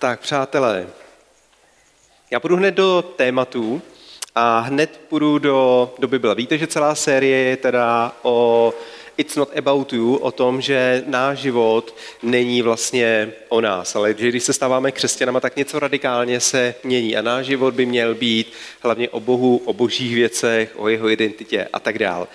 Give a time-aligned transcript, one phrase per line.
[0.00, 0.86] Tak, přátelé,
[2.30, 3.82] já půjdu hned do tématu
[4.34, 6.34] a hned půjdu do, do Bible.
[6.34, 8.74] Víte, že celá série je teda o
[9.16, 14.28] It's not about you, o tom, že náš život není vlastně o nás, ale že
[14.28, 18.52] když se stáváme křesťanama, tak něco radikálně se mění a náš život by měl být
[18.82, 22.28] hlavně o Bohu, o božích věcech, o jeho identitě a tak dál.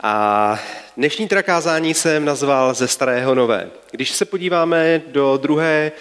[0.00, 0.58] A
[0.96, 3.70] dnešní trakázání jsem nazval ze starého nové.
[3.90, 5.92] Když se podíváme do druhé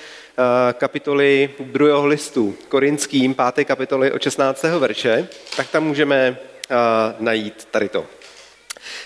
[0.74, 4.64] kapitoly druhého listu korinským, páté kapitoly od 16.
[4.64, 6.38] verše, tak tam můžeme
[6.70, 6.76] eh,
[7.20, 8.06] najít tady to.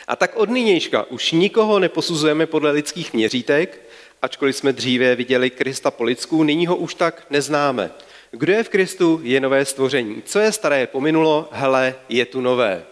[0.07, 3.81] A tak od nynějška už nikoho neposuzujeme podle lidských měřítek,
[4.21, 7.91] ačkoliv jsme dříve viděli Krista po lidsku, nyní ho už tak neznáme.
[8.31, 10.21] Kdo je v Kristu, je nové stvoření.
[10.25, 12.83] Co je staré, pominulo, hele, je tu nové.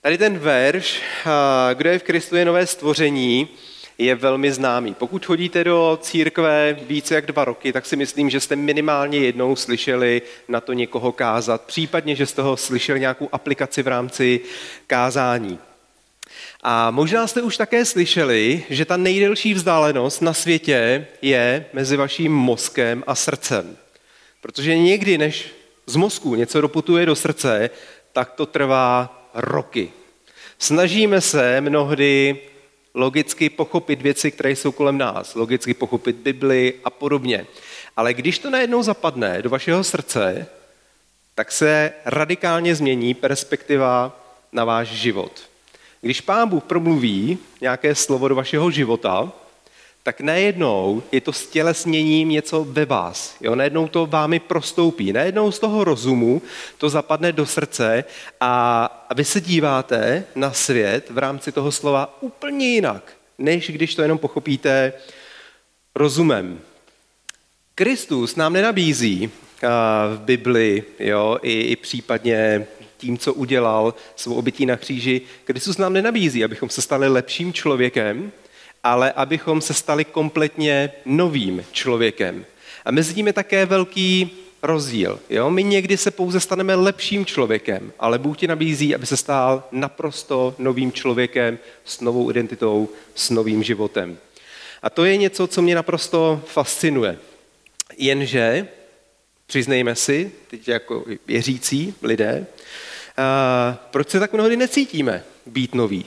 [0.00, 3.48] Tady ten verš, eh, kdo je v Kristu, je nové stvoření,
[4.00, 4.94] je velmi známý.
[4.94, 9.56] Pokud chodíte do církve více jak dva roky, tak si myslím, že jste minimálně jednou
[9.56, 14.40] slyšeli na to někoho kázat, případně, že z toho slyšeli nějakou aplikaci v rámci
[14.86, 15.58] kázání.
[16.62, 22.32] A možná jste už také slyšeli, že ta nejdelší vzdálenost na světě je mezi vaším
[22.32, 23.76] mozkem a srdcem.
[24.40, 25.48] Protože někdy, než
[25.86, 27.70] z mozku něco doputuje do srdce,
[28.12, 29.92] tak to trvá roky.
[30.58, 32.38] Snažíme se mnohdy
[32.94, 37.46] logicky pochopit věci, které jsou kolem nás, logicky pochopit Bibli a podobně.
[37.96, 40.46] Ale když to najednou zapadne do vašeho srdce,
[41.34, 44.20] tak se radikálně změní perspektiva
[44.52, 45.32] na váš život.
[46.00, 49.32] Když Pán Bůh promluví nějaké slovo do vašeho života,
[50.10, 53.36] tak najednou je to stělesněním něco ve vás.
[53.40, 53.54] Jo?
[53.54, 55.12] Najednou to vámi prostoupí.
[55.12, 56.42] Najednou z toho rozumu
[56.78, 58.04] to zapadne do srdce
[58.40, 64.02] a vy se díváte na svět v rámci toho slova úplně jinak, než když to
[64.02, 64.92] jenom pochopíte
[65.94, 66.60] rozumem.
[67.74, 69.30] Kristus nám nenabízí
[70.14, 75.92] v Bibli, jo, i, i případně tím, co udělal svou obytí na kříži, Kristus nám
[75.92, 78.32] nenabízí, abychom se stali lepším člověkem,
[78.84, 82.44] ale abychom se stali kompletně novým člověkem.
[82.84, 84.30] A mezi tím je také velký
[84.62, 85.20] rozdíl.
[85.30, 85.50] Jo?
[85.50, 90.54] My někdy se pouze staneme lepším člověkem, ale Bůh ti nabízí, aby se stál naprosto
[90.58, 94.18] novým člověkem s novou identitou, s novým životem.
[94.82, 97.18] A to je něco, co mě naprosto fascinuje.
[97.96, 98.68] Jenže,
[99.46, 102.46] přiznejme si, teď jako věřící lidé,
[103.90, 106.06] proč se tak mnohdy necítíme být noví?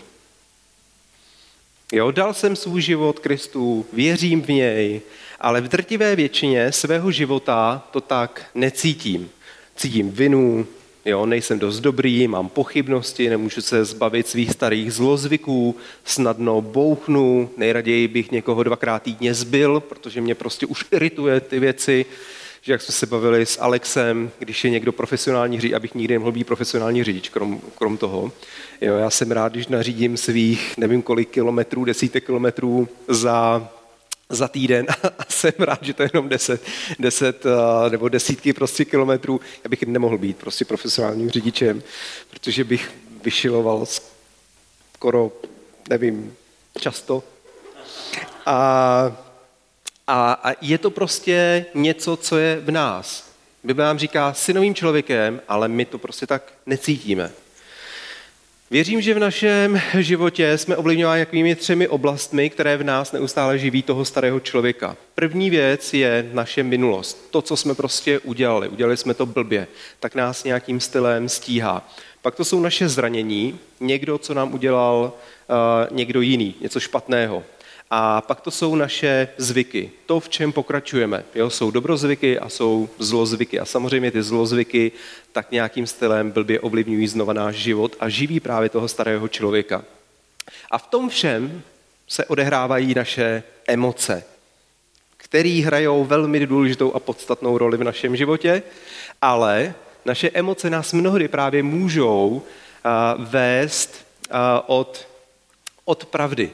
[1.92, 5.02] Jo, dal jsem svůj život Kristu, věřím v něj,
[5.40, 9.30] ale v drtivé většině svého života to tak necítím.
[9.76, 10.68] Cítím vinu,
[11.06, 18.08] jo, nejsem dost dobrý, mám pochybnosti, nemůžu se zbavit svých starých zlozvyků, snadno bouchnu, nejraději
[18.08, 22.06] bych někoho dvakrát týdně zbyl, protože mě prostě už irituje ty věci,
[22.66, 26.32] že jak jsme se bavili s Alexem, když je někdo profesionální řidič, abych nikdy nemohl
[26.32, 28.32] být profesionální řidič, krom, krom toho.
[28.82, 33.70] Jo, já jsem rád, když nařídím svých nevím kolik kilometrů, desítek kilometrů za
[34.30, 34.86] za týden
[35.20, 36.62] a jsem rád, že to je jenom deset,
[37.00, 37.44] deset
[37.90, 39.42] nebo desítky prostě kilometrů.
[39.64, 41.84] Já bych nemohl být prostě profesionálním řidičem,
[42.30, 42.92] protože bych
[43.24, 43.86] vyšiloval
[44.96, 45.32] skoro,
[45.90, 46.36] nevím,
[46.80, 47.24] často.
[48.46, 49.23] A
[50.08, 53.34] a, a je to prostě něco, co je v nás.
[53.64, 57.32] Bible nám říká synovým člověkem, ale my to prostě tak necítíme.
[58.72, 63.84] Věřím, že v našem životě jsme ovlivňováni nějakými třemi oblastmi, které v nás neustále živí
[63.84, 64.98] toho starého člověka.
[65.16, 67.28] První věc je naše minulost.
[67.32, 68.70] To, co jsme prostě udělali.
[68.70, 69.68] Udělali jsme to blbě.
[70.00, 71.90] Tak nás nějakým stylem stíhá.
[72.22, 73.60] Pak to jsou naše zranění.
[73.80, 76.56] Někdo, co nám udělal uh, někdo jiný.
[76.62, 77.44] Něco špatného.
[77.90, 81.24] A pak to jsou naše zvyky, to, v čem pokračujeme.
[81.36, 83.60] Jo, jsou dobrozvyky a jsou zlozvyky.
[83.60, 84.92] A samozřejmě ty zlozvyky
[85.32, 89.84] tak nějakým stylem blbě ovlivňují znova náš život a živí právě toho starého člověka.
[90.72, 91.62] A v tom všem
[92.08, 94.24] se odehrávají naše emoce,
[95.18, 98.64] které hrajou velmi důležitou a podstatnou roli v našem životě,
[99.22, 99.74] ale
[100.06, 102.42] naše emoce nás mnohdy právě můžou
[103.18, 104.06] vést
[104.66, 105.08] od,
[105.86, 106.52] od pravdy,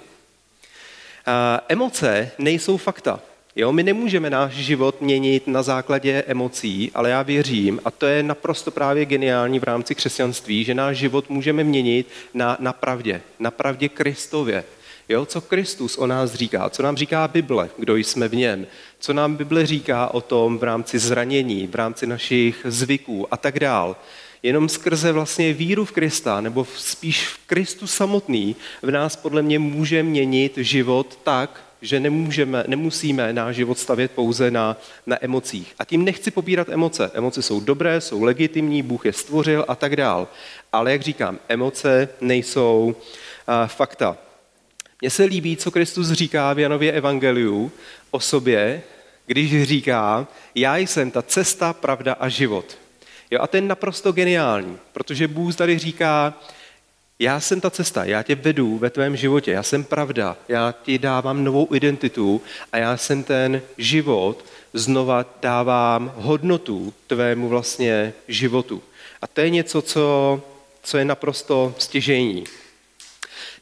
[1.70, 3.20] Emoce nejsou fakta.
[3.56, 8.24] Jo, my nemůžeme náš život měnit na základě emocí, ale já věřím, a to je
[8.24, 13.52] naprosto právě geniální v rámci křesťanství, že náš život můžeme měnit na, na pravdě, na
[13.52, 14.64] pravdě Kristově.
[15.10, 18.68] Jo, co Kristus o nás říká, co nám říká Bible, kdo jsme v něm,
[19.00, 23.60] co nám Bible říká o tom v rámci zranění, v rámci našich zvyků a tak
[23.60, 23.96] dál
[24.44, 29.60] jenom skrze vlastně víru v Krista, nebo spíš v Kristu samotný, v nás podle mě
[29.60, 35.74] může měnit život tak, že nemůžeme, nemusíme náš život stavět pouze na, na emocích.
[35.80, 37.12] A tím nechci pobírat emoce.
[37.14, 40.28] Emoce jsou dobré, jsou legitimní, Bůh je stvořil a tak dál.
[40.72, 44.18] Ale jak říkám, emoce nejsou uh, fakta.
[45.02, 47.72] Mně se líbí, co Kristus říká v Janově Evangeliu
[48.12, 48.82] o sobě,
[49.26, 52.78] když říká, já jsem ta cesta, pravda a život.
[53.32, 56.34] Jo, a to je naprosto geniální, protože Bůh tady říká,
[57.20, 60.98] já jsem ta cesta, já tě vedu ve tvém životě, já jsem pravda, já ti
[60.98, 62.42] dávám novou identitu
[62.72, 68.84] a já jsem ten život, znova dávám hodnotu tvému vlastně životu.
[69.22, 70.42] A to je něco, co,
[70.84, 72.44] co je naprosto stěžení.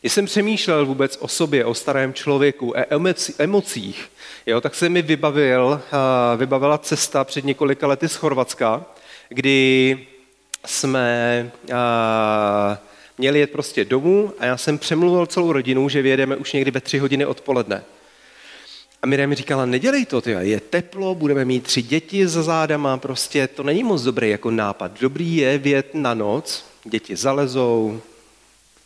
[0.02, 4.10] Když jsem přemýšlel vůbec o sobě, o starém člověku, o emocích,
[4.46, 5.82] jo, tak se mi vybavil,
[6.38, 8.86] vybavila cesta před několika lety z Chorvatska,
[9.30, 10.00] kdy
[10.66, 11.52] jsme
[13.18, 16.82] měli jet prostě domů a já jsem přemluvil celou rodinu, že vyjedeme už někdy ve
[16.82, 17.84] tři hodiny odpoledne.
[19.02, 22.98] A Miriam mi říkala, nedělej to, tyjo, je teplo, budeme mít tři děti za zádama,
[22.98, 25.00] prostě to není moc dobrý jako nápad.
[25.02, 28.02] Dobrý je vět na noc, děti zalezou,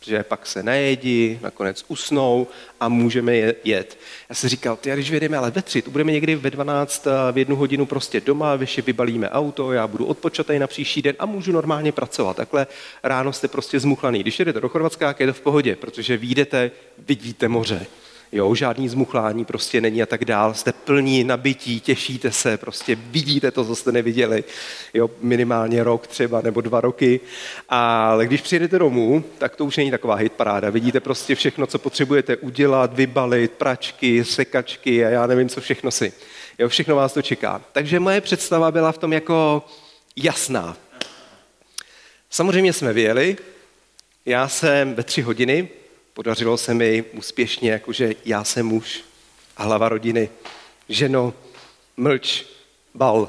[0.04, 2.46] že pak se nejedí, nakonec usnou
[2.80, 3.98] a můžeme jet.
[4.28, 7.56] Já jsem říkal, ty, když vyjedeme ale ve tři, budeme někdy ve 12 v jednu
[7.56, 11.92] hodinu prostě doma, ještě vybalíme auto, já budu odpočatý na příští den a můžu normálně
[11.92, 12.36] pracovat.
[12.36, 12.66] Takhle
[13.02, 14.20] ráno jste prostě zmuchlaný.
[14.20, 17.86] Když jedete do Chorvatska, je to v pohodě, protože výjdete, vidíte moře.
[18.34, 20.54] Jo, žádný zmuchlání prostě není a tak dál.
[20.54, 24.44] Jste plní nabití, těšíte se, prostě vidíte to, co jste neviděli.
[24.94, 27.20] Jo, minimálně rok třeba nebo dva roky.
[27.68, 30.70] Ale když přijedete domů, tak to už není taková hit paráda.
[30.70, 36.12] Vidíte prostě všechno, co potřebujete udělat, vybalit, pračky, sekačky a já nevím, co všechno si.
[36.58, 37.62] Jo, všechno vás to čeká.
[37.72, 39.66] Takže moje představa byla v tom jako
[40.16, 40.76] jasná.
[42.30, 43.36] Samozřejmě jsme vyjeli,
[44.26, 45.68] já jsem ve tři hodiny
[46.14, 49.04] Podařilo se mi úspěšně, jakože já jsem muž
[49.56, 50.28] a hlava rodiny.
[50.88, 51.34] Ženo,
[51.96, 52.44] mlč,
[52.94, 53.28] bal.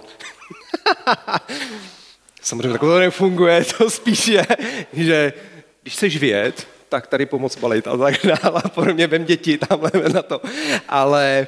[2.41, 4.47] Samozřejmě takhle to nefunguje, to spíš je,
[4.94, 5.33] že
[5.81, 8.62] když chceš vědět, tak tady pomoc balit a tak dále.
[8.65, 10.41] A podobně vem děti tamhle na to.
[10.88, 11.47] Ale,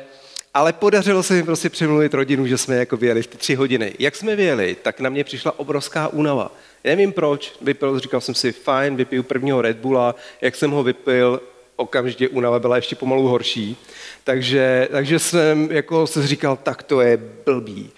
[0.53, 3.93] ale podařilo se mi prostě přemluvit rodinu, že jsme jako vyjeli v ty tři hodiny.
[3.99, 6.51] Jak jsme vyjeli, tak na mě přišla obrovská únava.
[6.85, 11.41] Nevím proč, vypil, říkal jsem si, fajn, vypiju prvního Red Bulla, jak jsem ho vypil,
[11.75, 13.77] okamžitě únava byla ještě pomalu horší.
[14.23, 17.91] Takže, takže jsem jako se říkal, tak to je blbý.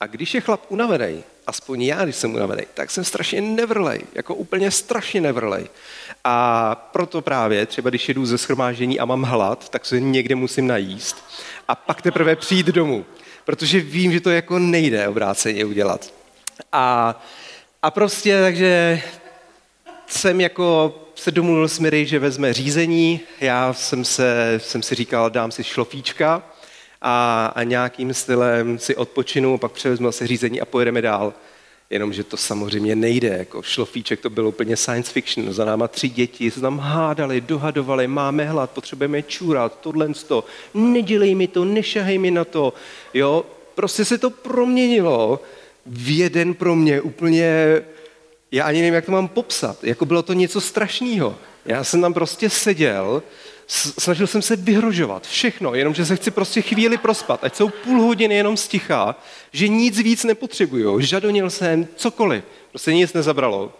[0.00, 4.34] A když je chlap unavený, aspoň já, když jsem unavený, tak jsem strašně nevrlej, jako
[4.34, 5.68] úplně strašně nevrlej.
[6.24, 10.66] A proto právě, třeba když jedu ze schromáždění a mám hlad, tak se někde musím
[10.66, 11.24] najíst
[11.68, 13.04] a pak teprve přijít domů,
[13.44, 16.12] protože vím, že to jako nejde obráceně udělat.
[16.72, 17.14] A
[17.84, 19.02] a prostě takže
[20.06, 23.20] jsem jako se domluvil s Miry, že vezme řízení.
[23.40, 26.42] Já jsem, se, jsem si říkal, dám si šlofíčka
[27.02, 31.34] a, a nějakým stylem si odpočinu, pak převezmu se řízení a pojedeme dál.
[31.90, 33.28] Jenomže to samozřejmě nejde.
[33.28, 35.52] Jako šlofíček to bylo úplně science fiction.
[35.52, 40.44] Za náma tři děti se tam hádali, dohadovali, máme hlad, potřebujeme čůrat, tohle to.
[40.74, 42.72] Nedělej mi to, nešahej mi na to.
[43.14, 43.44] Jo,
[43.74, 45.40] prostě se to proměnilo
[45.86, 47.82] v jeden pro mě úplně,
[48.52, 51.36] já ani nevím, jak to mám popsat, jako bylo to něco strašného.
[51.64, 53.22] Já jsem tam prostě seděl,
[53.66, 58.34] snažil jsem se vyhrožovat, všechno, jenomže se chci prostě chvíli prospat, ať jsou půl hodiny
[58.34, 59.16] jenom sticha,
[59.52, 63.72] že nic víc nepotřebuju, žadonil jsem, cokoliv, prostě nic nezabralo.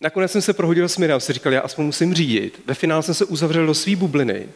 [0.00, 2.60] Nakonec jsem se prohodil s Miriam, si říkal, já aspoň musím řídit.
[2.66, 4.48] Ve finále jsem se uzavřel do své bubliny,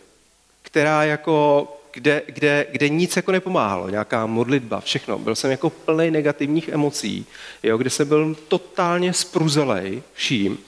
[0.62, 5.18] která jako kde, kde, kde nic jako nepomáhalo, nějaká modlitba, všechno.
[5.18, 7.26] Byl jsem jako plný negativních emocí,
[7.62, 10.58] jo, kde jsem byl totálně spruzelej vším.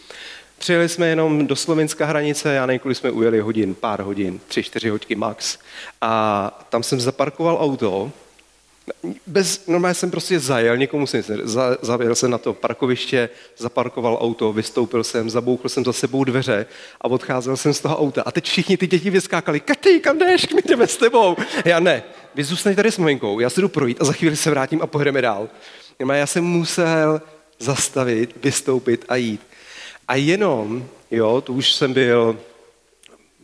[0.59, 4.63] Přijeli jsme jenom do slovenské hranice, já nevím, kolik jsme ujeli hodin, pár hodin, tři,
[4.63, 5.59] čtyři hodky max.
[6.01, 8.13] A tam jsem zaparkoval auto
[9.27, 14.53] bez, normálně jsem prostě zajel, někomu jsem za, zavjel jsem na to parkoviště, zaparkoval auto,
[14.53, 16.67] vystoupil jsem, zabouchl jsem za sebou dveře
[17.01, 18.23] a odcházel jsem z toho auta.
[18.23, 21.37] A teď všichni ty děti vyskákali, Katy, kam jdeš, my jdeme s tebou.
[21.65, 22.03] Já ne,
[22.35, 24.87] vy zůstaňte tady s maminkou, já se jdu projít a za chvíli se vrátím a
[24.87, 25.49] pojedeme dál.
[26.13, 27.23] Já jsem musel
[27.59, 29.41] zastavit, vystoupit a jít.
[30.09, 32.39] A jenom, jo, tu už jsem byl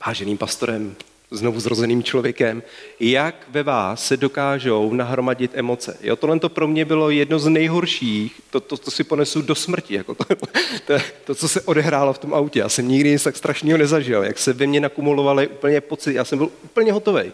[0.07, 0.97] váženým pastorem
[1.31, 2.63] znovu zrozeným člověkem,
[3.01, 5.97] jak ve vás se dokážou nahromadit emoce.
[6.01, 9.55] Jo, tohle to pro mě bylo jedno z nejhorších, to, to, to si ponesu do
[9.55, 10.25] smrti, jako to,
[10.87, 10.95] to,
[11.25, 12.59] to, co se odehrálo v tom autě.
[12.59, 16.25] Já jsem nikdy nic tak strašného nezažil, jak se ve mně nakumulovaly úplně pocit, já
[16.25, 17.33] jsem byl úplně hotový,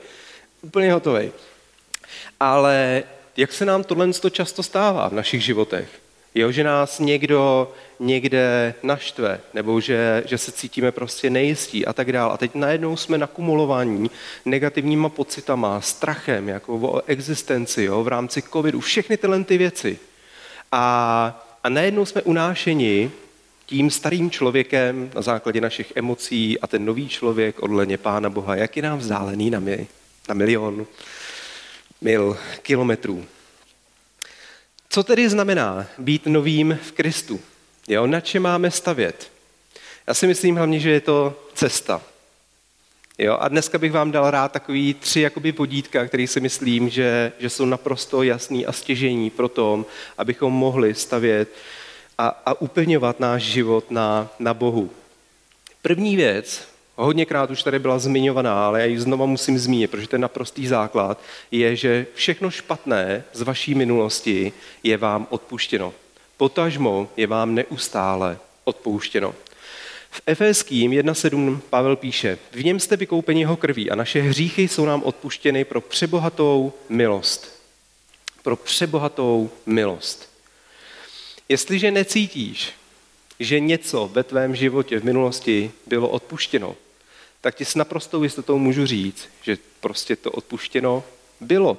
[0.63, 1.33] úplně hotový.
[2.41, 3.03] Ale
[3.37, 5.89] jak se nám tohle často stává v našich životech?
[6.35, 12.13] Jo, že nás někdo někde naštve, nebo že, že se cítíme prostě nejistí a tak
[12.13, 12.35] dále.
[12.35, 14.11] A teď najednou jsme nakumulovaní
[14.45, 19.99] negativníma pocitama, strachem, jako o existenci, jo, v rámci covidu, všechny tyhle ty věci.
[20.73, 23.11] A, a najednou jsme unášeni
[23.67, 28.77] tím starým člověkem na základě našich emocí a ten nový člověk odleně Pána Boha, jak
[28.77, 29.87] je nám vzdálený na, mi,
[30.29, 30.87] na milion
[32.01, 33.25] mil kilometrů.
[34.89, 37.41] Co tedy znamená být novým v Kristu?
[37.88, 39.31] Jo, na čem máme stavět?
[40.07, 42.03] Já si myslím hlavně, že je to cesta.
[43.19, 47.33] Jo, a dneska bych vám dal rád takový tři jakoby vodítka, které si myslím, že,
[47.38, 49.87] že jsou naprosto jasný a stěžení pro tom,
[50.19, 51.49] abychom mohli stavět
[52.19, 54.91] a, a upevňovat náš život na, na Bohu.
[55.83, 60.17] První věc, hodněkrát už tady byla zmiňovaná, ale já ji znova musím zmínit, protože to
[60.17, 65.95] je naprostý základ, je, že všechno špatné z vaší minulosti je vám odpuštěno.
[66.37, 69.35] Potažmo je vám neustále odpouštěno.
[70.11, 74.85] V Efeským 1.7 Pavel píše, v něm jste vykoupeni jeho krví a naše hříchy jsou
[74.85, 77.62] nám odpuštěny pro přebohatou milost.
[78.43, 80.31] Pro přebohatou milost.
[81.49, 82.73] Jestliže necítíš,
[83.41, 86.76] že něco ve tvém životě v minulosti bylo odpuštěno,
[87.41, 91.05] tak ti s naprostou jistotou můžu říct, že prostě to odpuštěno
[91.41, 91.76] bylo.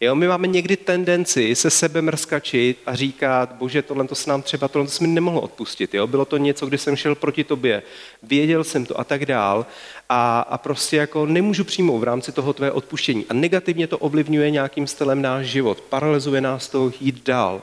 [0.00, 4.42] Jo, my máme někdy tendenci se sebe mrskačit a říkat, bože, tohle to se nám
[4.42, 5.94] třeba, tohle se mi nemohlo odpustit.
[5.94, 6.06] Jo?
[6.06, 7.82] Bylo to něco, kdy jsem šel proti tobě,
[8.22, 9.66] věděl jsem to a tak dál
[10.08, 13.26] a, a prostě jako nemůžu přijmout v rámci toho tvé odpuštění.
[13.28, 17.62] A negativně to ovlivňuje nějakým stylem náš život, paralyzuje nás to jít dál.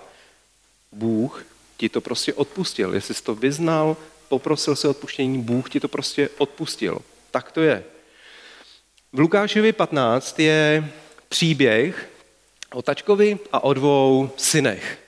[0.91, 1.45] Bůh
[1.77, 2.93] ti to prostě odpustil.
[2.93, 3.97] Jestli jsi to vyznal,
[4.29, 6.99] poprosil si odpuštění, Bůh ti to prostě odpustil.
[7.31, 7.83] Tak to je.
[9.13, 10.89] V Lukášovi 15 je
[11.29, 12.12] příběh
[12.73, 14.99] o tačkovi a o dvou synech,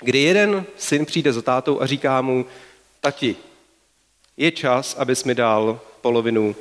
[0.00, 2.46] kdy jeden syn přijde za tátou a říká mu,
[3.00, 3.36] tati,
[4.36, 6.56] je čas, abys mi dal polovinu,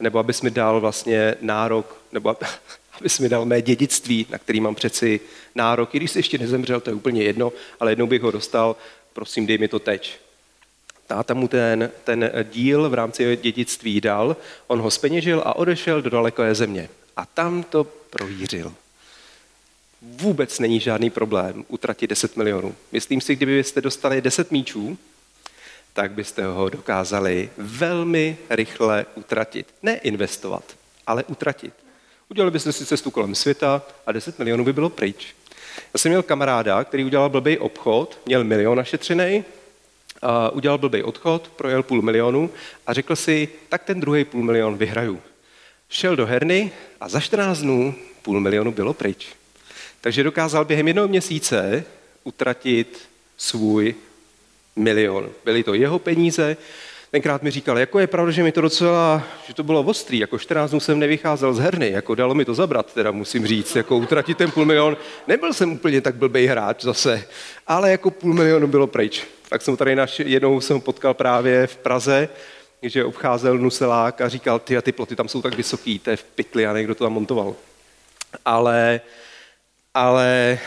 [0.00, 2.36] nebo abys mi dal vlastně nárok, nebo
[3.00, 5.20] abys mi dal mé dědictví, na který mám přeci
[5.54, 5.94] nárok.
[5.94, 8.76] I když jsi ještě nezemřel, to je úplně jedno, ale jednou bych ho dostal,
[9.12, 10.18] prosím, dej mi to teď.
[11.06, 16.10] Táta mu ten, ten díl v rámci dědictví dal, on ho speněžil a odešel do
[16.10, 16.88] daleké země.
[17.16, 18.72] A tam to provířil.
[20.02, 22.74] Vůbec není žádný problém utratit 10 milionů.
[22.92, 24.98] Myslím si, kdybyste dostali 10 míčů,
[25.92, 29.66] tak byste ho dokázali velmi rychle utratit.
[29.82, 30.64] Ne investovat,
[31.06, 31.74] ale utratit.
[32.28, 35.34] Udělali byste si cestu kolem světa a 10 milionů by bylo pryč.
[35.94, 39.44] Já jsem měl kamaráda, který udělal blbý obchod, měl milion našetřený,
[40.52, 42.50] udělal blbý odchod, projel půl milionu
[42.86, 45.22] a řekl si, tak ten druhý půl milion vyhraju.
[45.88, 49.37] Šel do herny a za 14 dnů půl milionu bylo pryč.
[50.00, 51.84] Takže dokázal během jednoho měsíce
[52.24, 53.94] utratit svůj
[54.76, 55.30] milion.
[55.44, 56.56] Byly to jeho peníze,
[57.10, 60.38] tenkrát mi říkal, jako je pravda, že mi to docela, že to bylo ostrý, jako
[60.38, 63.96] 14 dnů jsem nevycházel z herny, jako dalo mi to zabrat, teda musím říct, jako
[63.96, 64.96] utratit ten půl milion.
[65.26, 67.24] Nebyl jsem úplně tak blbej hráč zase,
[67.66, 69.26] ale jako půl milionu bylo pryč.
[69.48, 72.28] Tak jsem tady naš, jednou jsem potkal právě v Praze,
[72.82, 76.16] že obcházel Nuselák a říkal, ty a ty ploty tam jsou tak vysoký, to je
[76.16, 77.54] v pytli a někdo to tam montoval.
[78.44, 79.00] Ale,
[79.98, 80.58] ale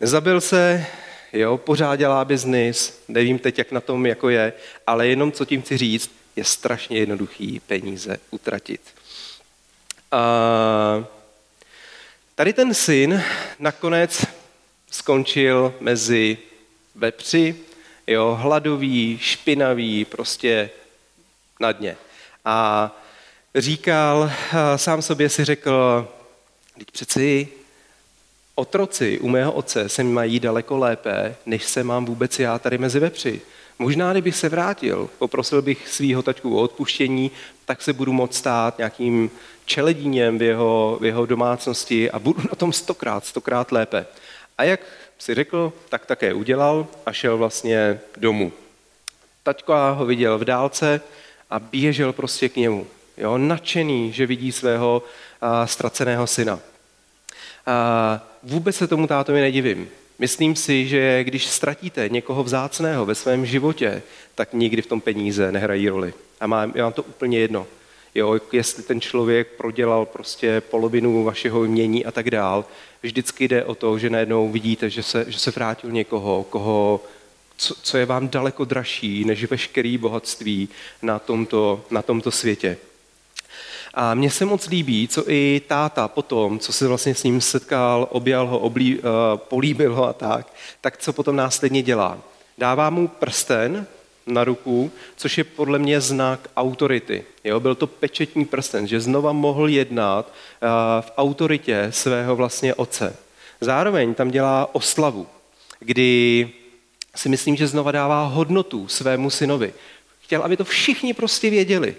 [0.00, 0.86] nezabil se,
[1.32, 4.52] jo, pořád dělá biznis, nevím teď, jak na tom jako je,
[4.86, 8.80] ale jenom co tím chci říct, je strašně jednoduchý peníze utratit.
[10.12, 11.04] A
[12.34, 13.22] tady ten syn
[13.58, 14.26] nakonec
[14.90, 16.38] skončil mezi
[16.94, 17.56] vepři,
[18.06, 20.70] jo, hladový, špinavý, prostě
[21.60, 21.96] na dně.
[22.44, 22.90] A
[23.54, 24.32] říkal,
[24.76, 26.08] sám sobě si řekl,
[26.78, 27.48] teď přeci
[28.60, 32.98] otroci u mého otce se mají daleko lépe, než se mám vůbec já tady mezi
[33.00, 33.40] vepři.
[33.78, 37.30] Možná, kdybych se vrátil, poprosil bych svého tačku o odpuštění,
[37.64, 39.30] tak se budu moct stát nějakým
[39.64, 44.06] čeledíněm v jeho, v jeho domácnosti a budu na tom stokrát, stokrát lépe.
[44.58, 44.80] A jak
[45.18, 48.52] si řekl, tak také udělal a šel vlastně domů.
[49.42, 51.00] Taťka ho viděl v dálce
[51.50, 52.86] a běžel prostě k němu.
[53.16, 55.02] Jo, nadšený, že vidí svého
[55.40, 56.60] a, ztraceného syna.
[57.70, 59.88] A vůbec se tomu tátovi nedivím.
[60.18, 64.02] Myslím si, že když ztratíte někoho vzácného ve svém životě,
[64.34, 66.14] tak nikdy v tom peníze nehrají roli.
[66.40, 67.66] A mám, je vám to úplně jedno.
[68.14, 72.64] Jo, jestli ten člověk prodělal prostě polovinu vašeho mění a tak dál,
[73.02, 77.04] vždycky jde o to, že najednou vidíte, že se, že se vrátil někoho, koho,
[77.56, 80.68] co, co je vám daleko dražší než veškerý bohatství
[81.02, 82.76] na tomto, na tomto světě.
[83.94, 88.08] A mně se moc líbí, co i táta potom, co se vlastně s ním setkal,
[88.10, 89.02] objal ho, oblí, uh,
[89.36, 92.18] políbil ho a tak, tak co potom následně dělá.
[92.58, 93.86] Dává mu prsten
[94.26, 97.24] na ruku, což je podle mě znak autority.
[97.44, 97.60] Jo?
[97.60, 100.68] Byl to pečetní prsten, že znova mohl jednat uh,
[101.00, 103.16] v autoritě svého vlastně otce.
[103.60, 105.26] Zároveň tam dělá oslavu,
[105.80, 106.50] kdy
[107.16, 109.72] si myslím, že znova dává hodnotu svému synovi.
[110.20, 111.94] Chtěl, aby to všichni prostě věděli.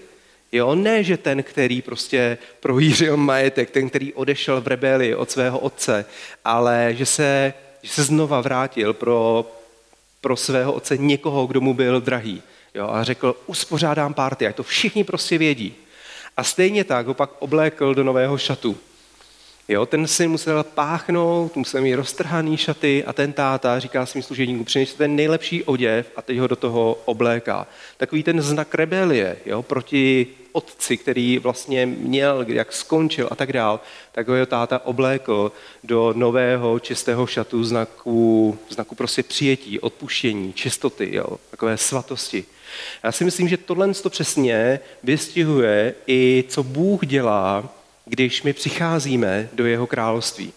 [0.52, 5.60] Jo, ne, že ten, který prostě prohýřil majetek, ten, který odešel v rebelii od svého
[5.60, 6.06] otce,
[6.46, 9.52] ale že se, že se znova vrátil pro,
[10.22, 12.42] pro svého otce někoho, kdo mu byl drahý.
[12.76, 15.76] Jo, a řekl, uspořádám párty, ať to všichni prostě vědí.
[16.38, 18.78] A stejně tak ho pak oblékl do nového šatu.
[19.68, 24.66] Jo, ten syn musel páchnout, musel mít roztrhaný šaty a ten táta říká svým služebníkům,
[24.66, 27.68] přinešte ten nejlepší oděv a teď ho do toho obléká.
[27.98, 33.80] Takový ten znak rebelie jo, proti otci, který vlastně měl, jak skončil a tak dál,
[34.12, 35.52] tak ho jeho táta oblékl
[35.84, 42.46] do nového čistého šatu znaku, znaku prostě přijetí, odpuštění, čistoty, jo, takové svatosti.
[43.04, 47.70] Já si myslím, že tohle to přesně vystihuje i co Bůh dělá
[48.06, 50.54] když my přicházíme do jeho království,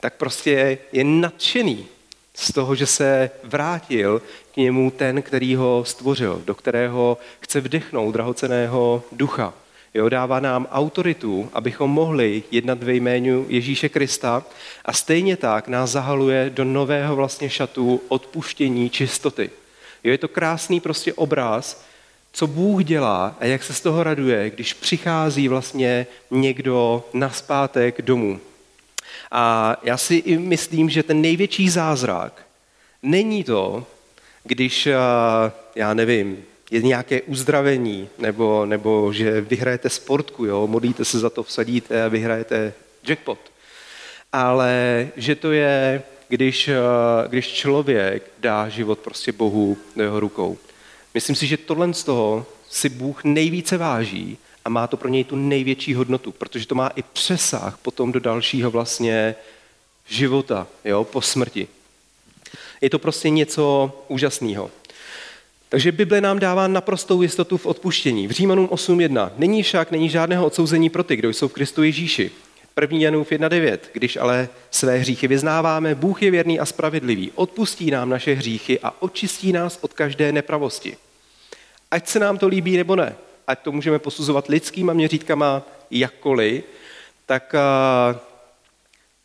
[0.00, 1.86] tak prostě je nadšený
[2.34, 4.22] z toho, že se vrátil
[4.54, 9.54] k němu ten, který ho stvořil, do kterého chce vdechnout drahoceného ducha.
[9.94, 14.44] Jo, dává nám autoritu, abychom mohli jednat ve jménu Ježíše Krista
[14.84, 19.50] a stejně tak nás zahaluje do nového vlastně šatu odpuštění čistoty.
[20.04, 21.84] Jo, je to krásný prostě obraz,
[22.32, 28.40] co Bůh dělá a jak se z toho raduje, když přichází vlastně někdo naspátek domů.
[29.34, 32.46] A já si i myslím, že ten největší zázrak
[33.02, 33.86] není to,
[34.44, 34.88] když,
[35.74, 41.42] já nevím, je nějaké uzdravení, nebo, nebo že vyhrajete sportku, jo, modlíte se za to,
[41.42, 42.72] vsadíte a vyhrajete
[43.08, 43.38] jackpot.
[44.32, 46.70] Ale že to je, když,
[47.28, 50.58] když člověk dá život prostě Bohu do jeho rukou.
[51.14, 55.24] Myslím si, že tohle z toho si Bůh nejvíce váží a má to pro něj
[55.24, 59.34] tu největší hodnotu, protože to má i přesah potom do dalšího vlastně
[60.08, 61.68] života, jo, po smrti.
[62.80, 64.70] Je to prostě něco úžasného.
[65.68, 68.28] Takže Bible nám dává naprostou jistotu v odpuštění.
[68.28, 69.30] V Římanům 8.1.
[69.36, 72.30] Není však, není žádného odsouzení pro ty, kdo jsou v Kristu Ježíši.
[72.80, 72.98] 1.
[72.98, 73.78] Janův 1.9.
[73.92, 79.02] Když ale své hříchy vyznáváme, Bůh je věrný a spravedlivý, odpustí nám naše hříchy a
[79.02, 80.96] očistí nás od každé nepravosti.
[81.90, 86.64] Ať se nám to líbí nebo ne, ať to můžeme posuzovat lidskýma měřítkama jakkoliv,
[87.26, 87.54] tak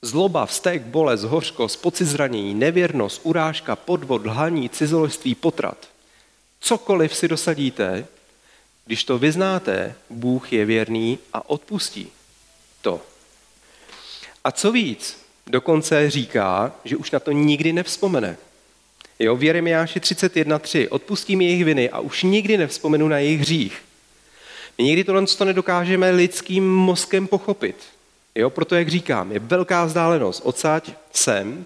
[0.02, 5.88] zloba, vztek, bolest, hořkost, pocit zranění, nevěrnost, urážka, podvod, lhaní, cizoložství, potrat.
[6.60, 8.06] Cokoliv si dosadíte,
[8.86, 12.12] když to vyznáte, Bůh je věrný a odpustí
[12.82, 13.02] to.
[14.44, 18.38] A co víc, dokonce říká, že už na to nikdy nevzpomene.
[19.20, 20.88] Jo, v Jeremiáši 31.3.
[20.90, 23.82] Odpustím jejich viny a už nikdy nevzpomenu na jejich hřích.
[24.78, 27.76] My nikdy tohle to nedokážeme lidským mozkem pochopit.
[28.36, 31.66] Jo, proto, jak říkám, je velká vzdálenost odsaď sem,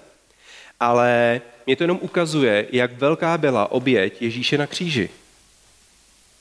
[0.79, 5.09] ale mě to jenom ukazuje, jak velká byla oběť Ježíše na kříži.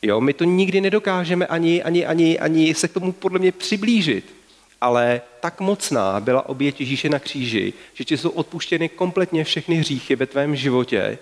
[0.02, 4.40] Jo, my to nikdy nedokážeme ani, ani, ani, ani se k tomu podle mě přiblížit
[4.80, 10.16] ale tak mocná byla oběť Ježíše na kříži, že ti jsou odpuštěny kompletně všechny hříchy
[10.16, 11.18] ve tvém životě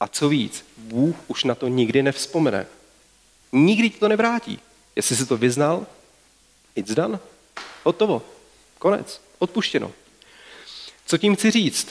[0.00, 2.66] a co víc, Bůh už na to nikdy nevzpomene.
[3.52, 4.58] Nikdy ti to nevrátí.
[4.96, 5.86] Jestli jsi to vyznal,
[6.74, 7.18] it's done.
[7.82, 8.22] Hotovo.
[8.78, 9.20] Konec.
[9.38, 9.92] Odpuštěno.
[11.06, 11.88] Co tím chci říct?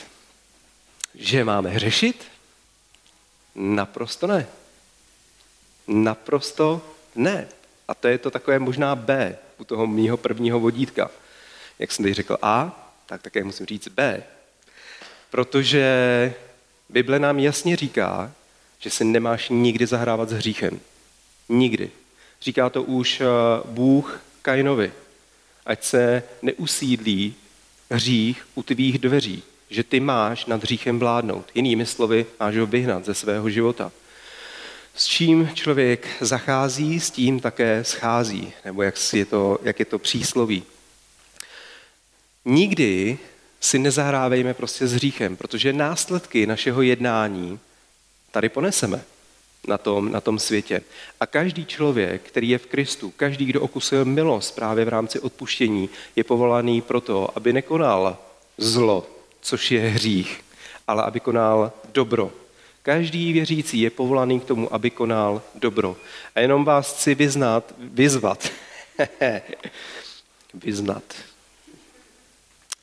[1.16, 2.26] Že máme hřešit?
[3.56, 4.48] Naprosto ne.
[5.88, 6.82] Naprosto
[7.16, 7.48] ne.
[7.88, 11.12] A to je to takové možná B u toho mýho prvního vodítka.
[11.80, 14.24] Jak jsem teď řekl A, tak také musím říct B.
[15.30, 16.34] Protože
[16.90, 18.32] Bible nám jasně říká,
[18.80, 20.80] že si nemáš nikdy zahrávat s hříchem.
[21.50, 21.92] Nikdy.
[22.44, 23.26] Říká to už eh,
[23.66, 24.92] Bůh Kainovi.
[25.66, 27.36] Ať se neusídlí
[27.92, 31.46] hřích u tvých dveří, že ty máš nad hříchem vládnout.
[31.56, 33.92] Jinými slovy, máš ho vyhnat ze svého života.
[34.96, 40.00] S čím člověk zachází, s tím také schází, nebo jak je to, jak je to
[40.00, 40.64] přísloví.
[42.46, 43.18] Nikdy
[43.60, 47.60] si nezahrávejme prostě s hříchem, protože následky našeho jednání
[48.32, 49.04] tady poneseme
[49.68, 50.82] na tom, na tom světě.
[51.20, 55.90] A každý člověk, který je v Kristu, každý, kdo okusil milost právě v rámci odpuštění,
[56.16, 58.18] je povolaný proto, aby nekonal
[58.58, 59.08] zlo,
[59.42, 60.42] což je hřích,
[60.88, 62.32] ale aby konal dobro,
[62.84, 65.96] Každý věřící je povolaný k tomu, aby konal dobro.
[66.36, 68.52] A jenom vás chci vyznat, vyzvat,
[70.54, 71.04] Vyznat.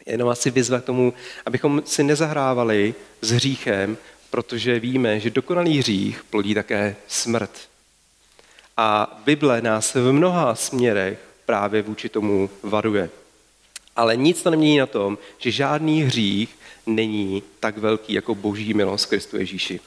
[0.07, 1.12] Jenom asi vyzvat k tomu,
[1.47, 3.97] abychom si nezahrávali s hříchem,
[4.31, 7.51] protože víme, že dokonalý hřích plodí také smrt.
[8.77, 13.11] A Bible nás v mnoha směrech právě vůči tomu varuje.
[13.97, 19.07] Ale nic to nemění na tom, že žádný hřích není tak velký jako boží milost
[19.07, 19.81] Kristu Ježíši.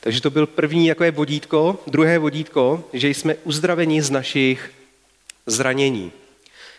[0.00, 1.78] Takže to byl první takové vodítko.
[1.86, 4.70] Druhé vodítko, že jsme uzdraveni z našich
[5.46, 6.12] zranění.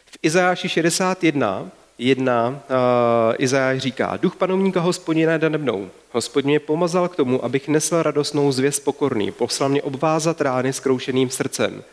[0.05, 1.71] V Izajáši 61
[2.01, 2.55] jedna uh,
[3.37, 5.89] Izajáš říká, duch panovníka hospodina jde mnou.
[6.11, 10.79] Hospodin mě pomazal k tomu, abych nesl radostnou zvěst pokorný, poslal mě obvázat rány s
[10.79, 11.83] kroušeným srdcem,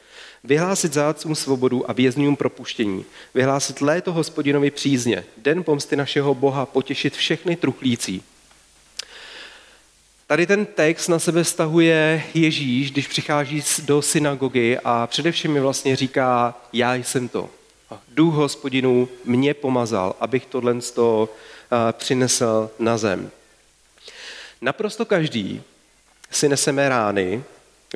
[0.45, 7.17] vyhlásit zádcům svobodu a vězňům propuštění, vyhlásit léto hospodinovi přízně, den pomsty našeho Boha, potěšit
[7.17, 8.23] všechny truchlící.
[10.27, 15.97] Tady ten text na sebe stahuje Ježíš, když přichází do synagogy a především mi vlastně
[15.97, 17.49] říká, já jsem to.
[18.09, 21.29] Duch hospodinů mě pomazal, abych tohle to
[21.93, 23.31] přinesl na zem.
[24.61, 25.63] Naprosto každý
[26.31, 27.45] si neseme rány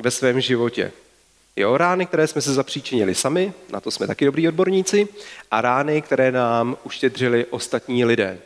[0.01, 0.91] ve svém životě.
[1.55, 5.07] Jo, rány, které jsme se zapříčinili sami, na to jsme taky dobrý odborníci,
[5.51, 8.39] a rány, které nám uštědřili ostatní lidé.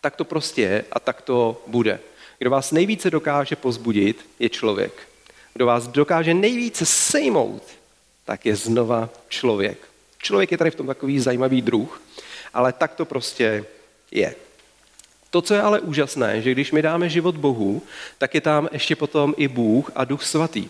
[0.00, 2.00] Tak to prostě je a tak to bude.
[2.38, 5.08] Kdo vás nejvíce dokáže pozbudit, je člověk.
[5.54, 7.62] Kdo vás dokáže nejvíce sejmout,
[8.24, 9.78] tak je znova člověk.
[10.26, 12.02] Člověk je tady v tom takový zajímavý druh,
[12.54, 13.64] ale tak to prostě
[14.10, 14.34] je.
[15.30, 17.82] To, co je ale úžasné, že když my dáme život Bohu,
[18.18, 20.68] tak je tam ještě potom i Bůh a Duch Svatý.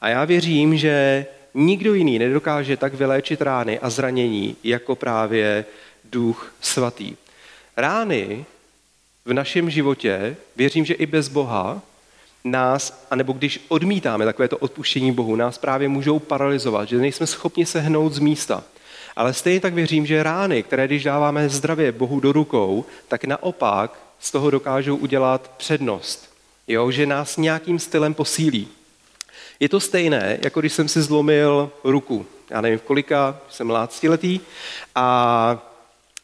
[0.00, 5.64] A já věřím, že nikdo jiný nedokáže tak vyléčit rány a zranění, jako právě
[6.04, 7.16] Duch Svatý.
[7.76, 8.44] Rány
[9.24, 11.82] v našem životě, věřím, že i bez Boha,
[12.44, 17.80] nás, anebo když odmítáme takovéto odpuštění Bohu, nás právě můžou paralizovat, že nejsme schopni se
[17.80, 18.64] hnout z místa.
[19.16, 23.98] Ale stejně tak věřím, že rány, které když dáváme zdravě Bohu do rukou, tak naopak
[24.20, 26.34] z toho dokážou udělat přednost.
[26.68, 28.68] Jo, že nás nějakým stylem posílí.
[29.60, 32.26] Je to stejné, jako když jsem si zlomil ruku.
[32.50, 34.40] Já nevím, v kolika, jsem mláctiletý
[34.94, 35.73] a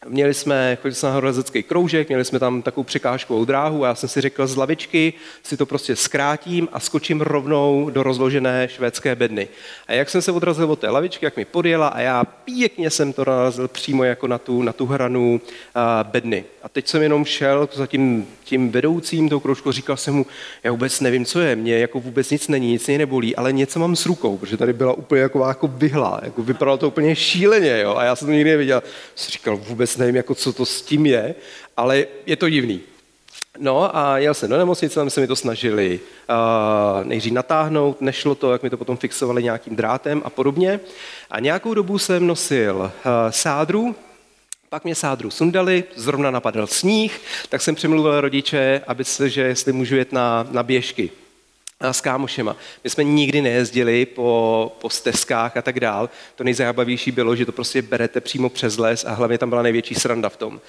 [0.08, 3.94] Měli jsme, chodili jsme na horolezecký kroužek, měli jsme tam takovou překážkovou dráhu a já
[3.94, 9.14] jsem si řekl z lavičky si to prostě zkrátím a skočím rovnou do rozložené švédské
[9.14, 9.48] bedny.
[9.86, 13.12] A jak jsem se odrazil od té lavičky, jak mi podjela a já pěkně jsem
[13.12, 15.40] to narazil přímo jako na tu, na tu hranu
[15.74, 16.44] a, bedny.
[16.62, 20.26] A teď jsem jenom šel za tím, tím vedoucím tou kroužku, říkal jsem mu,
[20.64, 23.78] já vůbec nevím, co je, mě jako vůbec nic není, nic mě nebolí, ale něco
[23.78, 27.80] mám s rukou, protože tady byla úplně jako, jako vyhlá, jako vypadalo to úplně šíleně,
[27.80, 27.96] jo?
[27.96, 28.82] a já jsem to nikdy neviděl.
[29.14, 31.35] Jsem říkal, vůbec vůbec nevím, jako co to s tím je,
[31.76, 32.81] ale je to divný.
[33.59, 38.35] No a jel jsem do nemocnice, tam se mi to snažili uh, nejdřív natáhnout, nešlo
[38.35, 40.81] to, jak mi to potom fixovali nějakým drátem a podobně.
[41.31, 42.90] A nějakou dobu jsem nosil uh,
[43.31, 43.96] sádru,
[44.68, 49.72] pak mě sádru sundali, zrovna napadl sníh, tak jsem přemluvil rodiče, aby se, že jestli
[49.72, 51.11] můžu jet na, na běžky
[51.81, 52.57] s kámošema.
[52.85, 56.11] My jsme nikdy nejezdili po, po stezkách a tak dál.
[56.37, 59.95] To nejzajímavější bylo, že to prostě berete přímo přes les a hlavně tam byla největší
[59.95, 60.61] sranda v tom.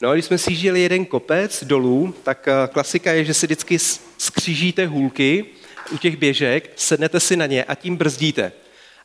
[0.00, 3.78] No a když jsme sjížděli jeden kopec dolů, tak eh, klasika je, že si vždycky
[4.18, 5.44] skřížíte hůlky
[5.92, 8.52] u těch běžek, sednete si na ně a tím brzdíte.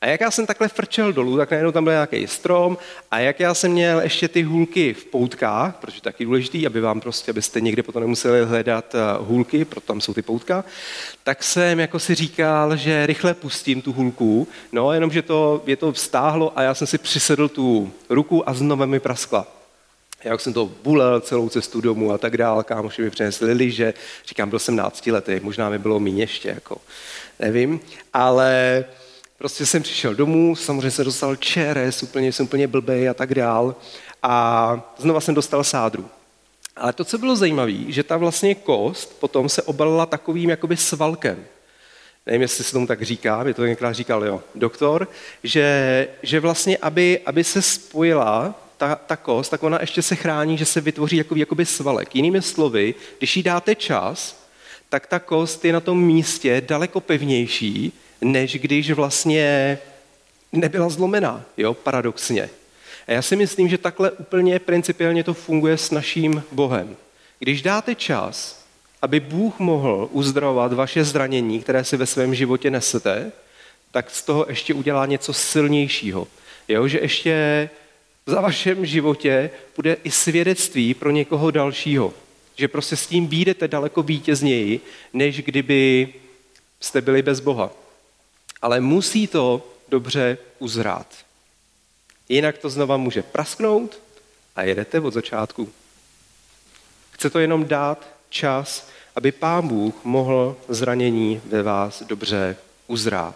[0.05, 2.77] A jak já jsem takhle frčel dolů, tak najednou tam byl nějaký strom
[3.11, 7.01] a jak já jsem měl ještě ty hůlky v poutkách, protože taky důležitý, aby vám
[7.01, 10.65] prostě, abyste někde potom nemuseli hledat eh, hůlky, proto tam jsou ty poutka,
[11.23, 15.75] tak jsem jako si říkal, že rychle pustím tu hůlku, no jenom, že to, je
[15.75, 19.47] to vstáhlo a já jsem si přisedl tu ruku a znovu mi praskla.
[20.23, 23.93] Jak jsem to bulel celou cestu domů a tak dál, kámoši mi přinesli liže,
[24.27, 26.77] říkám, byl jsem náctiletý, možná mi bylo méně ještě, jako,
[27.39, 27.79] nevím,
[28.13, 28.85] ale
[29.37, 33.75] Prostě jsem přišel domů, samozřejmě jsem dostal čeres, úplně jsem úplně blbej a tak dál.
[34.23, 36.09] A znova jsem dostal sádru.
[36.75, 41.45] Ale to, co bylo zajímavé, že ta vlastně kost potom se obalila takovým jakoby svalkem.
[42.25, 45.07] Nevím, jestli se tomu tak říká, mě to několikrát říkal jo, doktor,
[45.43, 50.57] že, že vlastně, aby, aby se spojila ta, ta kost, tak ona ještě se chrání,
[50.57, 52.15] že se vytvoří jakoby, jakoby svalek.
[52.15, 54.45] Jinými slovy, když jí dáte čas,
[54.89, 59.77] tak ta kost je na tom místě daleko pevnější, než když vlastně
[60.51, 62.49] nebyla zlomená, jo, paradoxně.
[63.07, 66.95] A já si myslím, že takhle úplně principiálně to funguje s naším Bohem.
[67.39, 68.65] Když dáte čas,
[69.01, 73.31] aby Bůh mohl uzdravovat vaše zranění, které si ve svém životě nesete,
[73.91, 76.27] tak z toho ještě udělá něco silnějšího.
[76.67, 77.69] Jo, že ještě
[78.25, 82.13] za vašem životě bude i svědectví pro někoho dalšího.
[82.55, 84.79] Že prostě s tím výjdete daleko vítězněji,
[85.13, 86.07] než kdyby
[86.79, 87.71] jste byli bez Boha
[88.61, 91.07] ale musí to dobře uzrát.
[92.29, 93.99] Jinak to znova může prasknout
[94.55, 95.69] a jedete od začátku.
[97.11, 103.35] Chce to jenom dát čas, aby Pán Bůh mohl zranění ve vás dobře uzrát.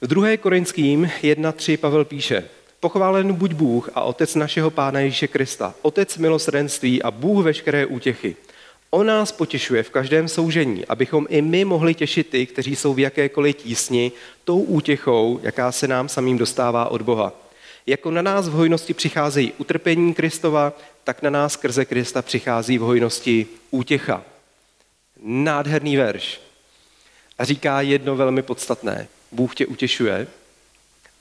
[0.00, 0.36] V 2.
[0.36, 2.48] Korinským 1.3 Pavel píše,
[2.80, 8.36] Pochválen buď Bůh a Otec našeho Pána Ježíše Krista, Otec milosrdenství a Bůh veškeré útěchy.
[8.94, 12.98] On nás potěšuje v každém soužení, abychom i my mohli těšit ty, kteří jsou v
[12.98, 14.12] jakékoliv tísni,
[14.44, 17.32] tou útěchou, jaká se nám samým dostává od Boha.
[17.86, 20.72] Jako na nás v hojnosti přicházejí utrpení Kristova,
[21.04, 24.22] tak na nás skrze Krista přichází v hojnosti útěcha.
[25.22, 26.40] Nádherný verš.
[27.38, 29.08] A říká jedno velmi podstatné.
[29.32, 30.26] Bůh tě utěšuje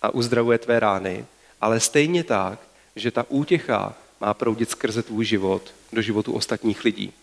[0.01, 1.25] a uzdravuje tvé rány,
[1.61, 2.59] ale stejně tak,
[2.95, 7.13] že ta útěcha má proudit skrze tvůj život do životu ostatních lidí.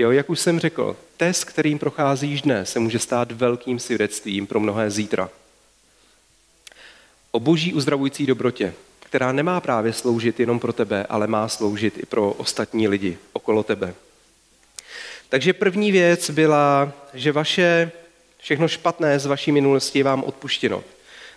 [0.00, 4.60] Jo, jak už jsem řekl, test, kterým procházíš dnes, se může stát velkým svědectvím pro
[4.60, 5.30] mnohé zítra.
[7.30, 12.06] O boží uzdravující dobrotě, která nemá právě sloužit jenom pro tebe, ale má sloužit i
[12.06, 13.94] pro ostatní lidi okolo tebe.
[15.28, 17.92] Takže první věc byla, že vaše
[18.38, 20.84] všechno špatné z vaší minulosti je vám odpuštěno.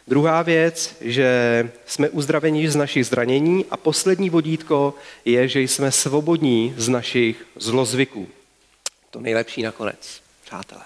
[0.08, 4.93] Druhá věc, že jsme uzdraveni z našich zranění a poslední vodítko
[5.26, 8.28] je, že jsme svobodní z našich zlozvyků.
[9.13, 10.84] To nejlepší nakonec, přátelé.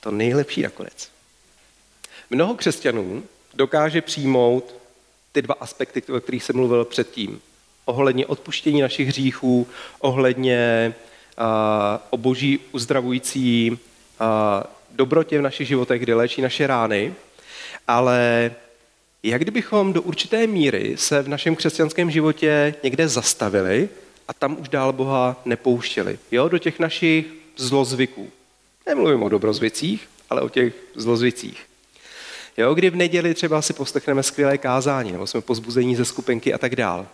[0.00, 1.10] To nejlepší nakonec.
[2.30, 4.74] Mnoho křesťanů dokáže přijmout
[5.32, 7.40] ty dva aspekty, o kterých jsem mluvil předtím.
[7.84, 10.94] Ohledně odpuštění našich hříchů, ohledně
[11.38, 11.44] uh,
[12.10, 13.76] o boží uzdravující uh,
[14.90, 17.14] dobrotě v našich životech, kde léčí naše rány,
[17.88, 18.50] ale
[19.22, 23.88] jak kdybychom do určité míry se v našem křesťanském životě někde zastavili
[24.28, 26.18] a tam už dál Boha nepouštěli.
[26.30, 28.30] Jo, do těch našich zlozvyků.
[28.86, 31.66] Nemluvím o dobrozvicích, ale o těch zlozvicích.
[32.56, 36.58] Jo, kdy v neděli třeba si poslechneme skvělé kázání, nebo jsme pozbuzení ze skupenky a
[36.58, 37.06] tak dál.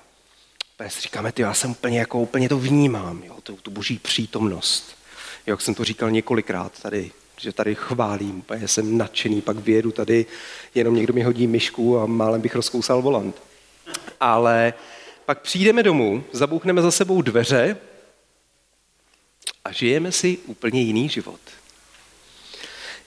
[0.89, 4.97] Si říkáme, ty, já jsem úplně, jako, úplně to vnímám, jo, tu, tu boží přítomnost.
[5.47, 9.91] Jo, jak jsem to říkal několikrát tady, že tady chválím, úplně jsem nadšený, pak vědu
[9.91, 10.27] tady,
[10.75, 13.43] jenom někdo mi hodí myšku a málem bych rozkousal volant.
[14.21, 14.75] Ale
[15.31, 17.77] pak přijdeme domů, zabouchneme za sebou dveře
[19.65, 21.41] a žijeme si úplně jiný život.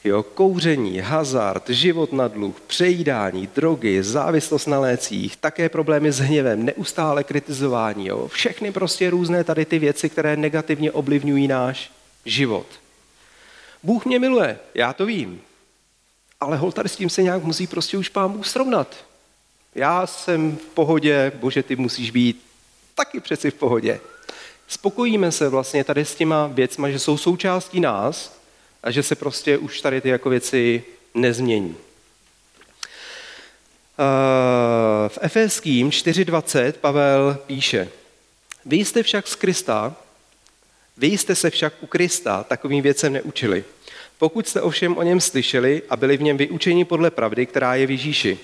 [0.03, 6.65] Jo, kouření, hazard, život na dluh, přejídání, drogy, závislost na lécích, také problémy s hněvem,
[6.65, 8.07] neustále kritizování.
[8.07, 8.27] Jo.
[8.27, 11.91] Všechny prostě různé tady ty věci, které negativně ovlivňují náš
[12.25, 12.67] život.
[13.83, 15.41] Bůh mě miluje, já to vím.
[16.39, 19.05] Ale hol tady s tím se nějak musí prostě už pán Bůh srovnat.
[19.75, 22.45] Já jsem v pohodě, bože, ty musíš být
[22.95, 23.99] taky přeci v pohodě.
[24.67, 28.39] Spokojíme se vlastně tady s těma věcma, že jsou součástí nás
[28.83, 30.83] a že se prostě už tady ty jako věci
[31.13, 31.75] nezmění.
[35.07, 37.89] V Efeským 4.20 Pavel píše,
[38.65, 39.95] vy jste však z Krista,
[40.97, 43.63] vy jste se však u Krista takovým věcem neučili.
[44.17, 47.87] Pokud jste ovšem o něm slyšeli a byli v něm vyučeni podle pravdy, která je
[47.87, 48.39] v Ježíši,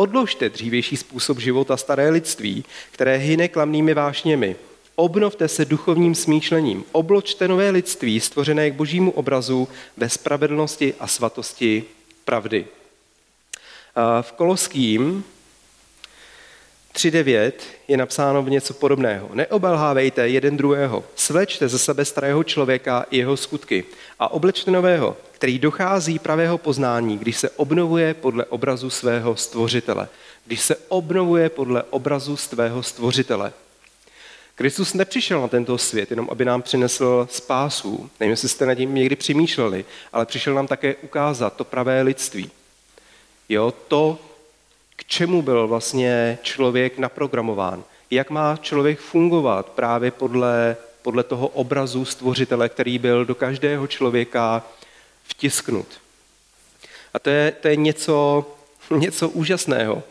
[0.00, 4.56] odložte dřívější způsob života staré lidství, které hyne klamnými vášněmi.
[4.96, 6.84] Obnovte se duchovním smýšlením.
[6.92, 11.84] Obločte nové lidství, stvořené k božímu obrazu ve spravedlnosti a svatosti
[12.24, 12.66] pravdy.
[14.20, 15.24] V Koloským
[16.94, 17.52] 3.9
[17.88, 19.30] je napsáno v něco podobného.
[19.34, 23.84] Neobelhávejte jeden druhého, svlečte ze sebe starého člověka i jeho skutky
[24.18, 30.08] a oblečte nového, který dochází pravého poznání, když se obnovuje podle obrazu svého stvořitele.
[30.46, 33.52] Když se obnovuje podle obrazu svého stvořitele.
[34.54, 38.10] Kristus nepřišel na tento svět jenom, aby nám přinesl spásu.
[38.20, 42.50] Nevím, jestli jste nad tím někdy přemýšleli, ale přišel nám také ukázat to pravé lidství.
[43.48, 44.18] Jo, to,
[45.00, 47.84] k čemu byl vlastně člověk naprogramován.
[48.10, 54.62] Jak má člověk fungovat právě podle, podle toho obrazu stvořitele, který byl do každého člověka
[55.24, 55.86] vtisknut.
[57.14, 58.46] A to je, to je něco,
[58.96, 60.02] něco úžasného.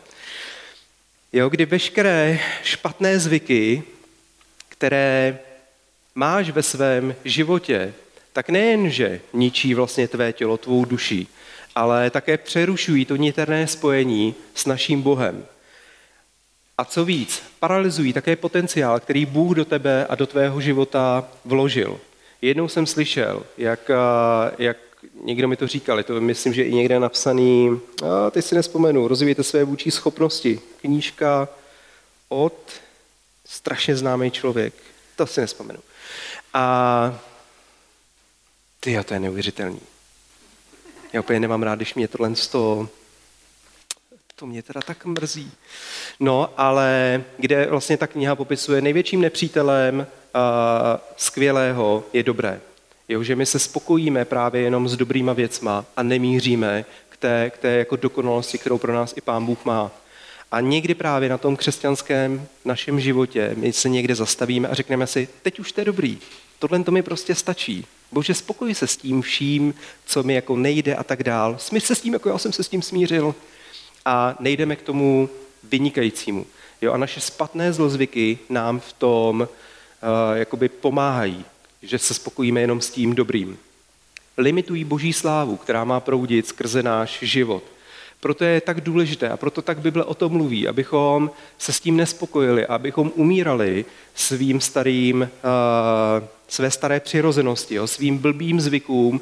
[1.32, 3.82] Jo, kdy veškeré špatné zvyky,
[4.68, 5.38] které
[6.14, 7.94] máš ve svém životě,
[8.32, 11.28] tak nejenže ničí vlastně tvé tělo, tvou duší,
[11.74, 15.46] ale také přerušují to niterné spojení s naším Bohem.
[16.78, 22.00] A co víc, paralyzují také potenciál, který Bůh do tebe a do tvého života vložil.
[22.42, 23.90] Jednou jsem slyšel, jak,
[24.58, 24.76] jak
[25.24, 27.80] někdo mi to říkal, to myslím, že i někde napsaný,
[28.26, 30.60] a teď si nespomenu, rozvíjete své vůči schopnosti.
[30.80, 31.48] Knížka
[32.28, 32.70] od
[33.44, 34.74] strašně známý člověk,
[35.16, 35.80] to si nespomenu.
[36.54, 37.20] A
[38.80, 39.80] ty, to je neuvěřitelný.
[41.12, 42.88] Já úplně nemám rád, když mě tohle to,
[44.36, 45.52] to mě teda tak mrzí.
[46.20, 50.40] No, ale kde vlastně ta kniha popisuje největším nepřítelem uh,
[51.16, 52.60] skvělého je dobré.
[53.08, 57.58] Jo, že my se spokojíme právě jenom s dobrýma věcma a nemíříme k té, k
[57.58, 59.90] té jako dokonalosti, kterou pro nás i Pán Bůh má.
[60.52, 65.28] A někdy právě na tom křesťanském našem životě my se někde zastavíme a řekneme si,
[65.42, 66.18] teď už to je dobrý,
[66.60, 67.86] tohle to mi prostě stačí.
[68.12, 69.74] Bože, spokoj se s tím vším,
[70.06, 71.56] co mi jako nejde a tak dál.
[71.58, 73.34] Smíř se s tím, jako já jsem se s tím smířil.
[74.04, 75.28] A nejdeme k tomu
[75.62, 76.46] vynikajícímu.
[76.82, 81.44] Jo, a naše spatné zlozvyky nám v tom uh, jakoby pomáhají,
[81.82, 83.58] že se spokojíme jenom s tím dobrým.
[84.36, 87.62] Limitují boží slávu, která má proudit skrze náš život–
[88.20, 91.96] proto je tak důležité a proto tak Bible o tom mluví, abychom se s tím
[91.96, 95.28] nespokojili, abychom umírali svým starým, uh,
[96.48, 99.20] své staré přirozenosti, svým blbým zvykům uh,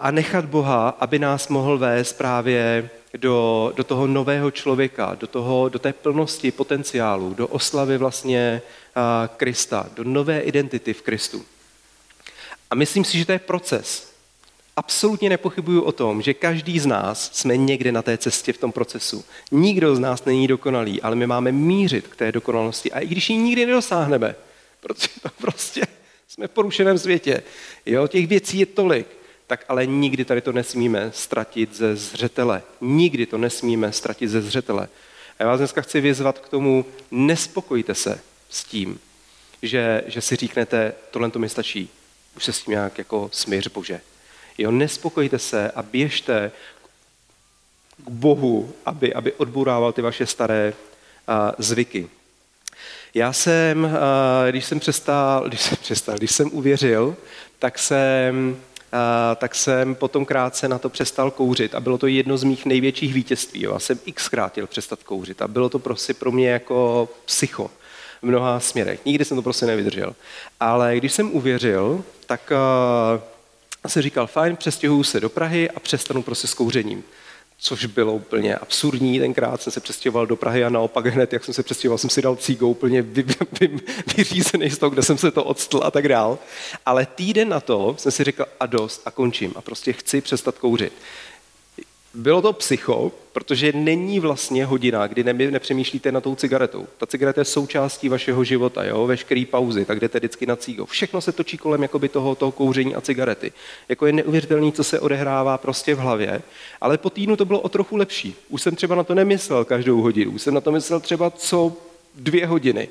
[0.00, 5.68] a nechat Boha, aby nás mohl vést právě do, do toho nového člověka, do, toho,
[5.68, 8.62] do té plnosti potenciálu, do oslavy vlastně
[8.96, 9.02] uh,
[9.36, 11.44] Krista, do nové identity v Kristu.
[12.70, 14.07] A myslím si, že to je proces
[14.78, 18.72] absolutně nepochybuju o tom, že každý z nás jsme někde na té cestě v tom
[18.72, 19.24] procesu.
[19.50, 22.92] Nikdo z nás není dokonalý, ale my máme mířit k té dokonalosti.
[22.92, 24.36] A i když ji nikdy nedosáhneme,
[24.80, 25.82] protože to prostě
[26.28, 27.42] jsme v porušeném světě,
[27.86, 29.06] jo, těch věcí je tolik,
[29.46, 32.62] tak ale nikdy tady to nesmíme ztratit ze zřetele.
[32.80, 34.88] Nikdy to nesmíme ztratit ze zřetele.
[35.38, 39.00] A já vás dneska chci vyzvat k tomu, nespokojte se s tím,
[39.62, 41.90] že, že si říknete, tohle to mi stačí.
[42.36, 44.00] Už se s tím nějak jako smíř Bože.
[44.58, 46.50] Jo, nespokojte se a běžte
[47.96, 50.72] k Bohu, aby, aby odbourával ty vaše staré
[51.26, 52.08] a, zvyky.
[53.14, 57.16] Já jsem, a, když jsem přestal, když jsem přestal, když jsem uvěřil,
[57.58, 58.56] tak jsem,
[58.92, 62.66] a, tak jsem potom krátce na to přestal kouřit a bylo to jedno z mých
[62.66, 63.62] největších vítězství.
[63.62, 63.72] Jo.
[63.72, 67.70] Já jsem xkrát chtěl přestat kouřit a bylo to prostě pro mě jako psycho
[68.22, 69.00] v mnoha směrech.
[69.04, 70.14] Nikdy jsem to prostě nevydržel.
[70.60, 72.52] Ale když jsem uvěřil, tak
[73.88, 77.04] jsem říkal, fajn, přestěhuju se do Prahy a přestanu prostě s kouřením.
[77.60, 79.18] Což bylo úplně absurdní.
[79.18, 82.22] Tenkrát jsem se přestěhoval do Prahy a naopak hned, jak jsem se přestěhoval, jsem si
[82.22, 83.24] dal cígou úplně vy,
[83.60, 83.80] vy,
[84.16, 86.38] vyřízený z toho, kde jsem se to odstl a tak dál.
[86.86, 90.58] Ale týden na to jsem si řekl a dost a končím a prostě chci přestat
[90.58, 90.92] kouřit.
[92.18, 96.86] Bylo to psycho, protože není vlastně hodina, kdy ne, nepřemýšlíte na tou cigaretou.
[96.98, 99.06] Ta cigareta je součástí vašeho života, jo?
[99.06, 100.86] veškerý pauzy, tak jdete vždycky na cígo.
[100.86, 103.52] Všechno se točí kolem jakoby toho, toho kouření a cigarety.
[103.88, 106.42] Jako je neuvěřitelný, co se odehrává prostě v hlavě,
[106.80, 108.34] ale po týdnu to bylo o trochu lepší.
[108.48, 111.72] Už jsem třeba na to nemyslel každou hodinu, už jsem na to myslel třeba co
[112.14, 112.88] dvě hodiny.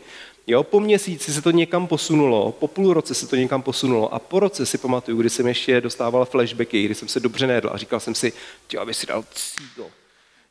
[0.50, 4.20] Jo, po měsíci se to někam posunulo, po půl roce se to někam posunulo a
[4.20, 7.78] po roce si pamatuju, kdy jsem ještě dostával flashbacky, kdy jsem se dobře nedl a
[7.78, 8.34] říkal jsem si,
[8.68, 9.90] že aby si dal cígo,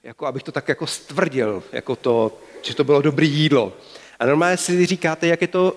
[0.03, 3.73] jako abych to tak jako stvrdil, jako to, že to bylo dobré jídlo.
[4.19, 5.77] A normálně si říkáte, jak je to,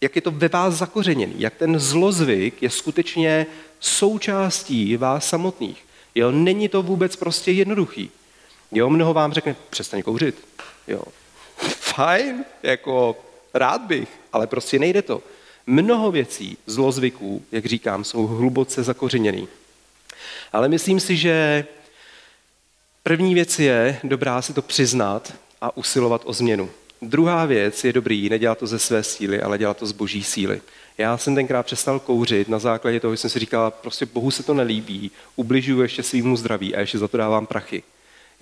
[0.00, 3.46] jak je to ve vás zakořeněný, jak ten zlozvyk je skutečně
[3.80, 5.84] součástí vás samotných.
[6.14, 8.10] Jo, není to vůbec prostě jednoduchý.
[8.72, 10.44] Jo, mnoho vám řekne, přestaň kouřit.
[10.88, 11.02] Jo,
[11.94, 13.16] fajn, jako
[13.54, 15.22] rád bych, ale prostě nejde to.
[15.66, 19.48] Mnoho věcí, zlozvyků, jak říkám, jsou hluboce zakořeněný.
[20.52, 21.64] Ale myslím si, že
[23.02, 26.70] první věc je dobrá si to přiznat a usilovat o změnu.
[27.02, 30.60] Druhá věc je dobrý, nedělat to ze své síly, ale dělat to z boží síly.
[30.98, 34.42] Já jsem tenkrát přestal kouřit na základě toho, že jsem si říkal, prostě Bohu se
[34.42, 37.82] to nelíbí, ubližuju ještě svýmu zdraví a ještě za to dávám prachy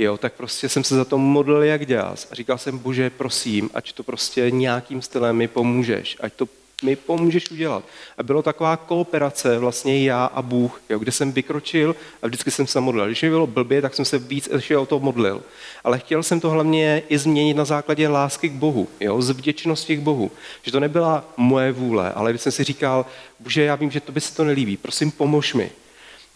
[0.01, 3.71] jo, tak prostě jsem se za to modlil jak děs a říkal jsem, bože, prosím,
[3.75, 6.49] ať to prostě nějakým stylem mi pomůžeš, ať to
[6.83, 7.85] mi pomůžeš udělat.
[8.19, 12.67] A bylo taková kooperace vlastně já a Bůh, jo, kde jsem vykročil a vždycky jsem
[12.67, 13.07] se modlil.
[13.07, 15.43] Když mi bylo blbě, tak jsem se víc ještě o to modlil.
[15.85, 19.97] Ale chtěl jsem to hlavně i změnit na základě lásky k Bohu, jo, z vděčnosti
[19.97, 20.31] k Bohu.
[20.63, 23.07] Že to nebyla moje vůle, ale když jsem si říkal,
[23.41, 25.71] bože, já vím, že to by se to nelíbí, prosím, pomož mi.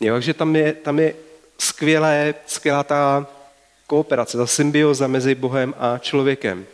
[0.00, 1.14] Jo, takže tam je, tam je
[1.58, 3.26] skvělé, skvělá ta
[3.86, 6.66] kooperace, ta symbioza mezi Bohem a člověkem.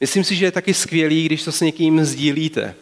[0.00, 2.74] Myslím si, že je taky skvělý, když to s někým sdílíte.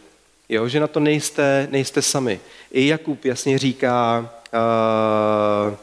[0.48, 2.40] Jo, že na to nejste, nejste sami.
[2.72, 4.30] I Jakub jasně říká,
[5.68, 5.74] uh,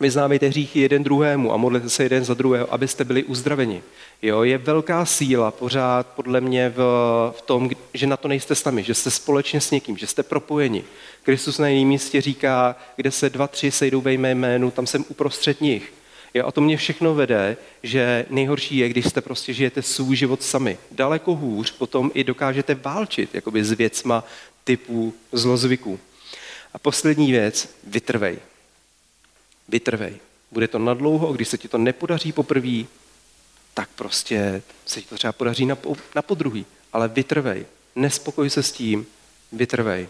[0.00, 3.82] vyznávejte hříchy jeden druhému a modlete se jeden za druhého, abyste byli uzdraveni.
[4.22, 6.78] Jo, je velká síla pořád podle mě v,
[7.36, 10.84] v tom, že na to nejste sami, že jste společně s někým, že jste propojeni.
[11.22, 15.04] Kristus na jiném místě říká, kde se dva, tři sejdou ve mé jménu, tam jsem
[15.08, 15.92] uprostřed nich.
[16.34, 20.42] Jo, a to mě všechno vede, že nejhorší je, když jste prostě žijete svůj život
[20.42, 20.78] sami.
[20.90, 24.24] Daleko hůř potom i dokážete válčit jakoby s věcma
[24.64, 26.00] typu zlozvyků.
[26.72, 28.38] A poslední věc, vytrvej.
[29.68, 30.16] Vytrvej.
[30.50, 32.84] Bude to nadlouho, když se ti to nepodaří poprvé,
[33.74, 35.78] tak prostě se ti to třeba podaří na,
[36.14, 36.66] na podruhý.
[36.92, 37.66] Ale vytrvej.
[37.96, 39.06] Nespokoj se s tím,
[39.52, 40.08] vytrvej.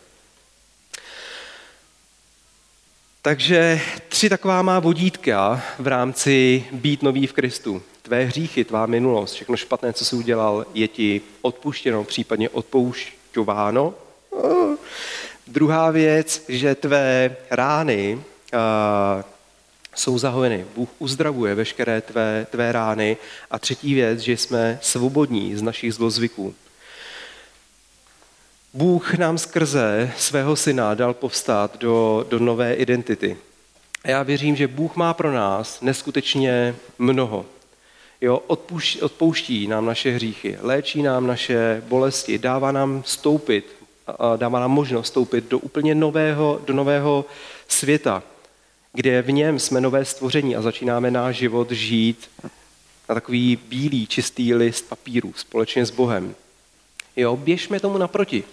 [3.24, 7.82] Takže tři taková má vodítka v rámci být nový v Kristu.
[8.02, 13.94] Tvé hříchy, tvá minulost, všechno špatné, co jsi udělal, je ti odpuštěno, případně odpoušťováno.
[15.46, 19.22] Druhá věc, že tvé rány uh,
[19.94, 20.64] jsou zahojeny.
[20.76, 23.16] Bůh uzdravuje veškeré tvé, tvé rány.
[23.50, 26.54] A třetí věc, že jsme svobodní z našich zlozvyků.
[28.76, 33.36] Bůh nám skrze svého syna dal povstát do, do nové identity.
[34.04, 37.46] A já věřím, že Bůh má pro nás neskutečně mnoho.
[38.20, 43.66] Jo, odpuš, odpouští nám naše hříchy, léčí nám naše bolesti, dává nám stoupit,
[44.36, 47.24] dává nám možnost stoupit do úplně nového, do nového
[47.68, 48.22] světa,
[48.92, 52.30] kde v něm jsme nové stvoření a začínáme náš život žít
[53.08, 56.34] na takový bílý, čistý list papíru společně s Bohem.
[57.16, 58.44] Jo, běžme tomu naproti.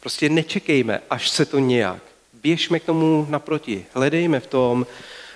[0.00, 2.02] Prostě nečekejme, až se to nějak.
[2.32, 3.86] Běžme k tomu naproti.
[3.94, 4.86] Hledejme v tom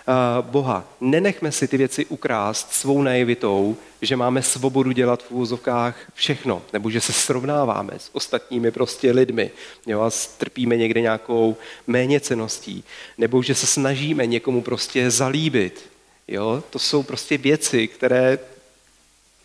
[0.08, 0.84] uh, Boha.
[1.00, 6.90] Nenechme si ty věci ukrást svou najevitou, že máme svobodu dělat v úvozovkách všechno, nebo
[6.90, 9.50] že se srovnáváme s ostatními prostě lidmi
[9.86, 11.56] jo, a strpíme někde nějakou
[11.86, 12.84] méněceností,
[13.18, 15.90] nebo že se snažíme někomu prostě zalíbit.
[16.28, 16.62] Jo?
[16.70, 18.38] To jsou prostě věci, které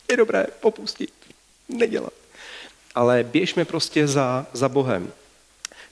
[0.09, 1.13] je dobré popustit,
[1.69, 2.16] nedělat
[2.97, 5.11] ale běžme prostě za, za Bohem.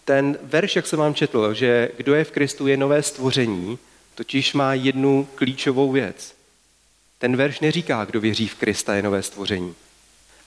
[0.05, 3.79] Ten verš, jak jsem vám četl, že kdo je v Kristu je nové stvoření,
[4.15, 6.35] totiž má jednu klíčovou věc.
[7.17, 9.75] Ten verš neříká, kdo věří v Krista je nové stvoření,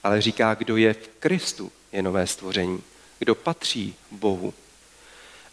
[0.04, 2.82] ale říká, kdo je v Kristu je nové stvoření,
[3.18, 4.54] kdo patří Bohu.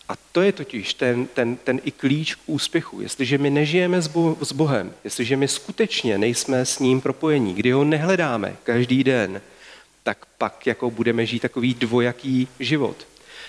[0.10, 3.02] A to je totiž ten, ten, ten i klíč k úspěchu.
[3.02, 4.10] Jestliže my nežijeme s,
[4.42, 9.42] s Bohem, jestliže my skutečně nejsme s ním propojení, kdy ho nehledáme každý den,
[10.06, 13.08] tak pak jako budeme žít takový dvojaký život.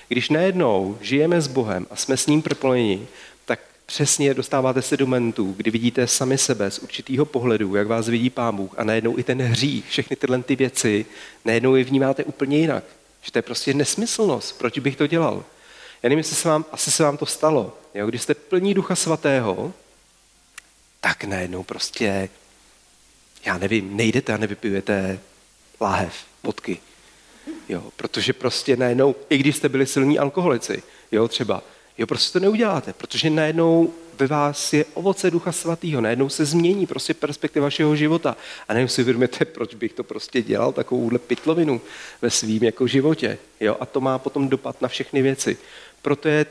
[0.08, 3.08] Když najednou žijeme s Bohem a jsme s ním propojeni,
[3.44, 8.08] tak přesně dostáváte se do momentu, kdy vidíte sami sebe z určitého pohledu, jak vás
[8.08, 11.06] vidí Pán Bůh a najednou i ten hřích, všechny tyhle ty věci,
[11.44, 12.84] najednou je vnímáte úplně jinak.
[13.22, 15.44] Že to je prostě nesmyslnost, proč bych to dělal.
[16.02, 17.78] Já nevím, jestli se vám, asi se vám to stalo.
[17.94, 18.06] Jo?
[18.06, 19.72] Když jste plní Ducha Svatého,
[21.00, 22.28] tak najednou prostě,
[23.44, 25.18] já nevím, nejdete a nevypijete
[25.80, 26.14] láhev
[26.46, 26.78] vodky.
[27.68, 30.82] Jo, protože prostě najednou, i když jste byli silní alkoholici,
[31.12, 31.62] jo, třeba,
[31.98, 36.86] jo, prostě to neuděláte, protože najednou ve vás je ovoce Ducha Svatého, najednou se změní
[36.86, 38.36] prostě perspektiva vašeho života
[38.68, 41.80] a najednou si uvědomíte, proč bych to prostě dělal, takovouhle pitlovinu
[42.22, 43.38] ve svým jako životě.
[43.60, 45.56] Jo, a to má potom dopad na všechny věci.
[46.02, 46.46] Proto je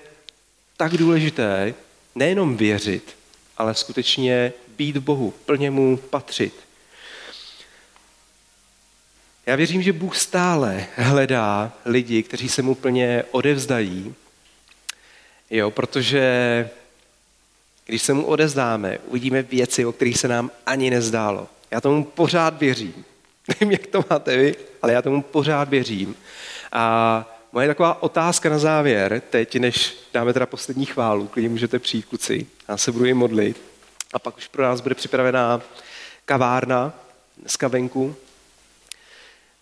[0.78, 1.74] tak důležité
[2.16, 3.16] nejenom věřit,
[3.58, 6.64] ale skutečně být v Bohu, plně mu patřit.
[9.46, 14.16] Já věřím, že Bůh stále hledá lidi, kteří se mu plně odevzdají,
[15.50, 16.70] jo, protože
[17.86, 21.48] když se mu odezdáme, uvidíme věci, o kterých se nám ani nezdálo.
[21.72, 23.06] Já tomu pořád věřím.
[23.48, 26.16] Nevím, jak to máte vy, ale já tomu pořád věřím.
[26.72, 32.06] A moje taková otázka na závěr, teď, než dáme teda poslední chválu, klidně můžete přijít,
[32.06, 33.62] kluci, já se budu i modlit.
[34.14, 35.62] A pak už pro nás bude připravená
[36.26, 36.93] kavárna
[37.38, 38.16] dneska venku.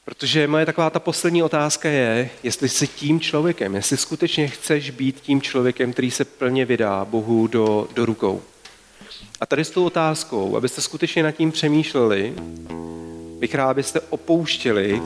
[0.06, 5.20] Protože moje taková ta poslední otázka je, jestli jsi tím člověkem, jestli skutečně chceš být
[5.22, 8.41] tím člověkem, který se plně vydá Bohu do, do rukou.
[9.41, 12.34] A tady s tou otázkou, abyste skutečně nad tím přemýšleli,
[13.39, 15.01] bych rád, abyste opouštěli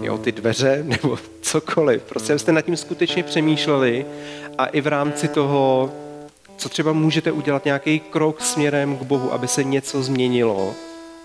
[0.00, 2.02] jo, ty dveře nebo cokoliv.
[2.02, 4.06] Prostě abyste nad tím skutečně přemýšleli
[4.58, 5.92] a i v rámci toho,
[6.56, 10.74] co třeba můžete udělat nějaký krok směrem k Bohu, aby se něco změnilo,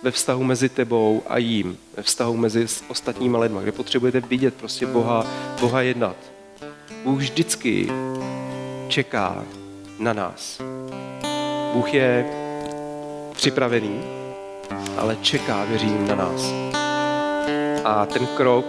[0.03, 4.85] ve vztahu mezi tebou a jím, ve vztahu mezi ostatníma lidma, kde potřebujete vidět prostě
[4.85, 5.27] Boha,
[5.61, 6.15] Boha jednat.
[7.03, 7.87] Bůh vždycky
[8.87, 9.43] čeká
[9.99, 10.61] na nás.
[11.73, 12.25] Bůh je
[13.33, 14.01] připravený,
[14.97, 16.53] ale čeká, věřím, na nás.
[17.83, 18.65] A ten krok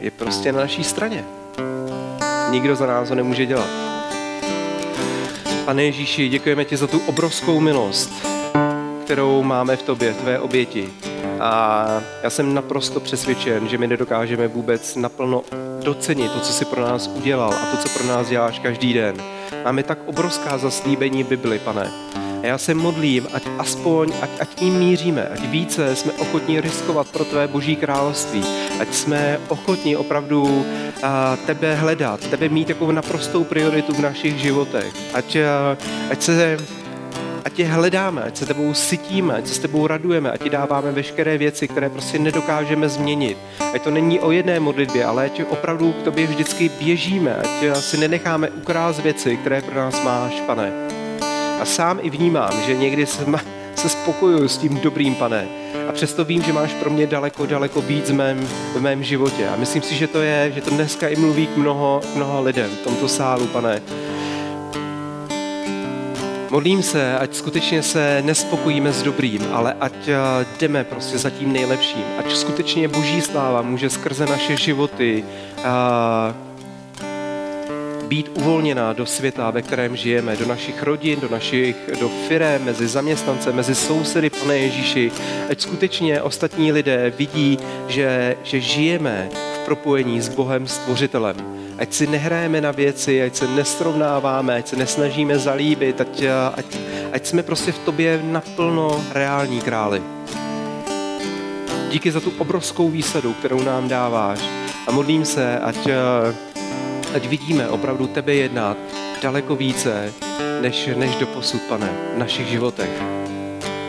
[0.00, 1.24] je prostě na naší straně.
[2.50, 3.70] Nikdo za nás ho nemůže dělat.
[5.64, 8.29] Pane Ježíši, děkujeme ti za tu obrovskou milost,
[9.10, 10.88] kterou máme v tobě, tvé oběti.
[11.40, 11.86] A
[12.22, 15.42] já jsem naprosto přesvědčen, že my nedokážeme vůbec naplno
[15.82, 19.16] docenit to, co jsi pro nás udělal a to, co pro nás děláš každý den.
[19.64, 21.90] Máme tak obrovská zaslíbení Bibli, pane.
[22.42, 27.08] A já se modlím, ať aspoň, ať, ať tím míříme, ať více jsme ochotní riskovat
[27.08, 28.44] pro tvé boží království,
[28.80, 30.66] ať jsme ochotní opravdu
[31.02, 35.76] a, tebe hledat, tebe mít jako naprostou prioritu v našich životech, ať, a,
[36.10, 36.56] ať se
[37.44, 40.92] ať tě hledáme, ať se tebou sytíme, ať se s tebou radujeme, ať ti dáváme
[40.92, 43.38] veškeré věci, které prostě nedokážeme změnit.
[43.74, 47.96] Ať to není o jedné modlitbě, ale ať opravdu k tobě vždycky běžíme, ať si
[47.96, 50.72] nenecháme ukrást věci, které pro nás máš, pane.
[51.60, 53.26] A sám i vnímám, že někdy se,
[53.74, 55.48] se spokojuju s tím dobrým, pane.
[55.88, 59.48] A přesto vím, že máš pro mě daleko, daleko víc v mém, v mém životě.
[59.48, 62.70] A myslím si, že to je, že to dneska i mluví k mnoho, mnoho lidem
[62.70, 63.82] v tomto sálu, pane
[66.50, 70.16] Modlím se, ať skutečně se nespokojíme s dobrým, ale ať eh,
[70.60, 72.04] jdeme prostě za tím nejlepším.
[72.18, 75.24] Ať skutečně Boží sláva může skrze naše životy
[75.58, 75.62] eh,
[78.08, 82.88] být uvolněná do světa, ve kterém žijeme, do našich rodin, do našich, do firé, mezi
[82.88, 85.12] zaměstnance, mezi sousedy, pane Ježíši.
[85.50, 91.36] Ať skutečně ostatní lidé vidí, že, že žijeme v propojení s Bohem Stvořitelem
[91.80, 96.22] ať si nehrajeme na věci, ať se nesrovnáváme, ať se nesnažíme zalíbit, ať,
[96.54, 96.76] ať,
[97.12, 100.02] ať jsme prostě v tobě naplno reální králi.
[101.90, 104.38] Díky za tu obrovskou výsadu, kterou nám dáváš.
[104.86, 105.88] A modlím se, ať,
[107.14, 108.76] ať vidíme opravdu tebe jednat
[109.22, 110.12] daleko více,
[110.60, 112.90] než, než do posud, pane, v našich životech.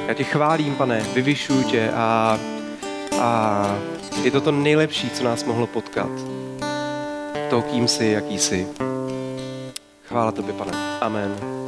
[0.08, 2.40] Já tě chválím, pane, vyvyšuju tě a,
[3.20, 3.80] a
[4.24, 6.31] je to to nejlepší, co nás mohlo potkat
[7.52, 8.68] to, kým jsi, jaký jsi.
[10.08, 10.72] Chvála tobě, pane.
[11.02, 11.61] Amen.